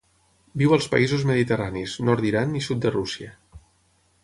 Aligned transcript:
Viu 0.61 0.71
als 0.77 0.87
països 0.93 1.25
mediterranis, 1.31 1.95
nord 2.09 2.27
d'Iran 2.27 2.57
i 2.61 2.65
sud 2.69 2.83
de 2.87 2.95
Rússia. 2.99 3.33